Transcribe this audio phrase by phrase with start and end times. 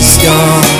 [0.00, 0.77] superstar